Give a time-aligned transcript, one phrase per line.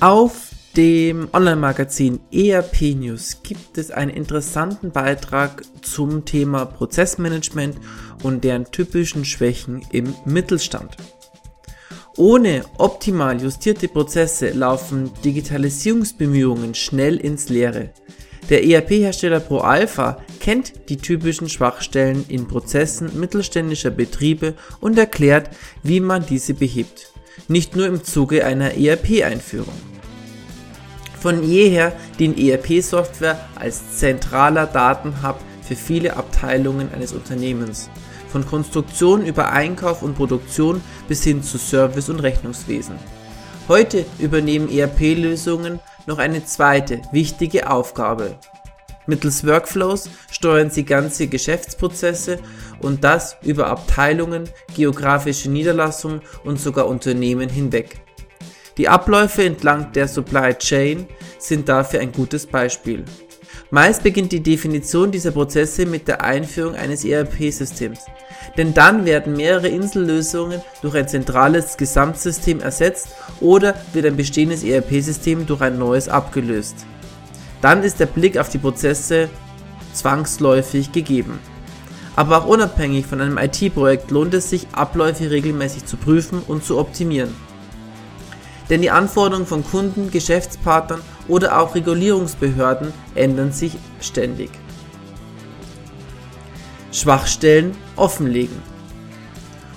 [0.00, 7.78] Auf dem Online-Magazin ERP News gibt es einen interessanten Beitrag zum Thema Prozessmanagement
[8.22, 10.98] und deren typischen Schwächen im Mittelstand.
[12.18, 17.88] Ohne optimal justierte Prozesse laufen Digitalisierungsbemühungen schnell ins Leere.
[18.50, 25.48] Der ERP-Hersteller ProAlpha kennt die typischen Schwachstellen in Prozessen mittelständischer Betriebe und erklärt,
[25.82, 27.15] wie man diese behebt.
[27.48, 29.74] Nicht nur im Zuge einer ERP-Einführung.
[31.20, 37.88] Von jeher dient ERP-Software als zentraler Datenhub für viele Abteilungen eines Unternehmens,
[38.28, 42.96] von Konstruktion über Einkauf und Produktion bis hin zu Service und Rechnungswesen.
[43.68, 48.36] Heute übernehmen ERP-Lösungen noch eine zweite wichtige Aufgabe.
[49.06, 52.38] Mittels Workflows steuern sie ganze Geschäftsprozesse
[52.80, 58.00] und das über Abteilungen, geografische Niederlassungen und sogar Unternehmen hinweg.
[58.76, 61.06] Die Abläufe entlang der Supply Chain
[61.38, 63.04] sind dafür ein gutes Beispiel.
[63.70, 68.00] Meist beginnt die Definition dieser Prozesse mit der Einführung eines ERP-Systems.
[68.56, 73.08] Denn dann werden mehrere Insellösungen durch ein zentrales Gesamtsystem ersetzt
[73.40, 76.86] oder wird ein bestehendes ERP-System durch ein neues abgelöst.
[77.66, 79.28] Dann ist der Blick auf die Prozesse
[79.92, 81.40] zwangsläufig gegeben.
[82.14, 86.78] Aber auch unabhängig von einem IT-Projekt lohnt es sich, Abläufe regelmäßig zu prüfen und zu
[86.78, 87.34] optimieren
[88.70, 94.50] denn die Anforderungen von Kunden, Geschäftspartnern oder auch Regulierungsbehörden ändern sich ständig.
[96.92, 98.62] Schwachstellen offenlegen.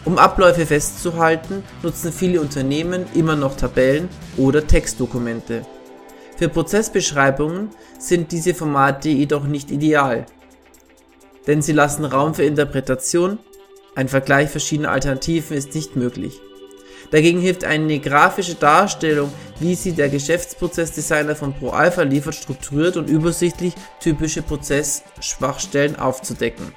[0.05, 5.65] Um Abläufe festzuhalten, nutzen viele Unternehmen immer noch Tabellen oder Textdokumente.
[6.39, 10.25] Für Prozessbeschreibungen sind diese Formate jedoch nicht ideal,
[11.47, 13.39] denn sie lassen Raum für Interpretation,
[13.93, 16.39] ein Vergleich verschiedener Alternativen ist nicht möglich.
[17.11, 23.73] Dagegen hilft eine grafische Darstellung, wie sie der Geschäftsprozessdesigner von ProAlpha liefert, strukturiert und übersichtlich
[23.99, 26.71] typische Prozessschwachstellen aufzudecken.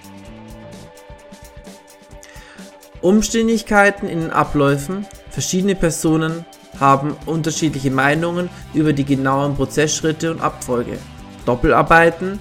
[3.00, 5.06] Umständigkeiten in den Abläufen.
[5.30, 6.44] Verschiedene Personen
[6.82, 10.98] haben unterschiedliche Meinungen über die genauen Prozessschritte und Abfolge.
[11.46, 12.40] Doppelarbeiten.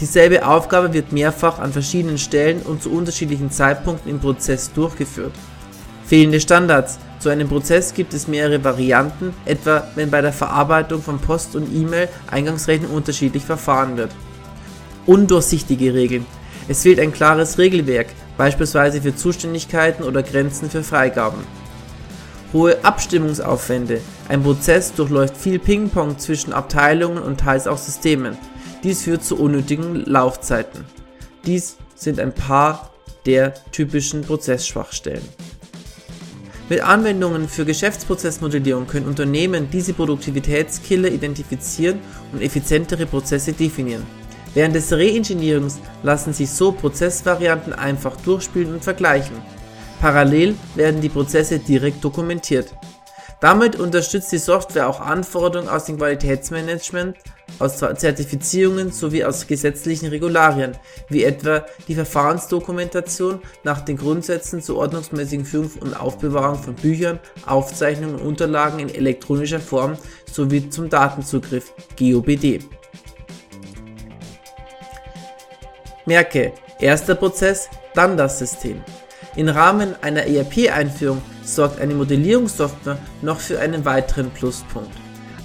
[0.00, 5.32] Dieselbe Aufgabe wird mehrfach an verschiedenen Stellen und zu unterschiedlichen Zeitpunkten im Prozess durchgeführt.
[6.04, 6.98] Fehlende Standards.
[7.20, 11.74] Zu einem Prozess gibt es mehrere Varianten, etwa wenn bei der Verarbeitung von Post und
[11.74, 14.10] E-Mail Eingangsrechnung unterschiedlich verfahren wird.
[15.06, 16.26] Undurchsichtige Regeln.
[16.68, 21.44] Es fehlt ein klares Regelwerk, beispielsweise für Zuständigkeiten oder Grenzen für Freigaben.
[22.52, 24.00] Hohe Abstimmungsaufwände.
[24.28, 28.36] Ein Prozess durchläuft viel Ping-Pong zwischen Abteilungen und teils auch Systemen.
[28.82, 30.84] Dies führt zu unnötigen Laufzeiten.
[31.46, 32.90] Dies sind ein paar
[33.26, 35.22] der typischen Prozessschwachstellen.
[36.68, 41.98] Mit Anwendungen für Geschäftsprozessmodellierung können Unternehmen diese Produktivitätskiller identifizieren
[42.32, 44.06] und effizientere Prozesse definieren.
[44.54, 49.36] Während des Reengineerings lassen sich so Prozessvarianten einfach durchspielen und vergleichen.
[50.00, 52.74] Parallel werden die Prozesse direkt dokumentiert.
[53.40, 57.16] Damit unterstützt die Software auch Anforderungen aus dem Qualitätsmanagement,
[57.58, 60.72] aus Zertifizierungen sowie aus gesetzlichen Regularien,
[61.08, 68.16] wie etwa die Verfahrensdokumentation nach den Grundsätzen zur ordnungsmäßigen Führung und Aufbewahrung von Büchern, Aufzeichnungen
[68.16, 69.98] und Unterlagen in elektronischer Form
[70.30, 72.60] sowie zum Datenzugriff GOBD.
[76.06, 78.82] Merke, erster Prozess, dann das System.
[79.36, 84.90] Im Rahmen einer ERP-Einführung sorgt eine Modellierungssoftware noch für einen weiteren Pluspunkt.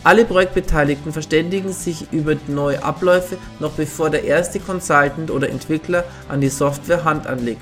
[0.03, 6.41] Alle Projektbeteiligten verständigen sich über neue Abläufe, noch bevor der erste Consultant oder Entwickler an
[6.41, 7.62] die Software Hand anlegt.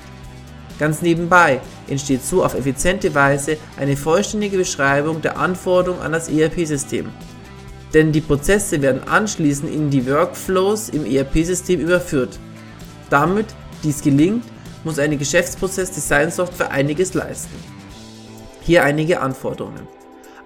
[0.78, 7.06] Ganz nebenbei entsteht so auf effiziente Weise eine vollständige Beschreibung der Anforderungen an das ERP-System.
[7.92, 12.38] Denn die Prozesse werden anschließend in die Workflows im ERP-System überführt.
[13.08, 13.46] Damit
[13.84, 14.44] dies gelingt,
[14.84, 17.54] muss eine Geschäftsprozess-Design-Software einiges leisten.
[18.60, 19.88] Hier einige Anforderungen.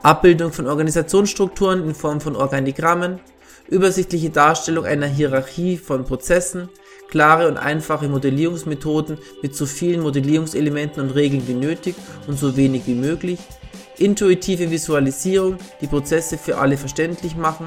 [0.03, 3.21] Abbildung von Organisationsstrukturen in Form von Organigrammen,
[3.69, 6.69] übersichtliche Darstellung einer Hierarchie von Prozessen,
[7.09, 11.95] klare und einfache Modellierungsmethoden mit so vielen Modellierungselementen und Regeln wie nötig
[12.27, 13.41] und so wenig wie möglich,
[13.99, 17.67] intuitive Visualisierung, die Prozesse für alle verständlich machen,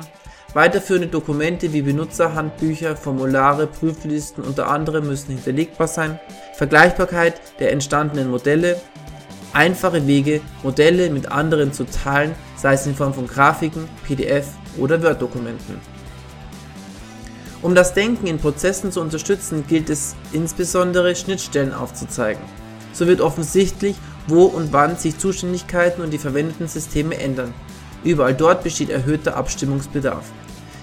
[0.54, 6.20] Weiterführende Dokumente wie Benutzerhandbücher, Formulare, Prüflisten unter anderem müssen hinterlegbar sein,
[6.56, 8.82] Vergleichbarkeit der entstandenen Modelle,
[9.54, 15.02] einfache Wege, Modelle mit anderen zu teilen, sei es in Form von Grafiken, PDF oder
[15.02, 15.80] Word-Dokumenten.
[17.62, 22.44] Um das Denken in Prozessen zu unterstützen, gilt es insbesondere Schnittstellen aufzuzeigen.
[22.92, 23.96] So wird offensichtlich,
[24.28, 27.54] wo und wann sich Zuständigkeiten und die verwendeten Systeme ändern.
[28.04, 30.26] Überall dort besteht erhöhter Abstimmungsbedarf.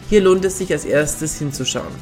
[0.09, 1.93] Hier lohnt es sich als erstes hinzuschauen.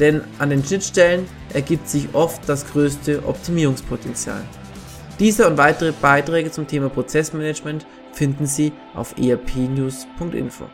[0.00, 4.42] Denn an den Schnittstellen ergibt sich oft das größte Optimierungspotenzial.
[5.18, 10.64] Diese und weitere Beiträge zum Thema Prozessmanagement finden Sie auf erpnews.info.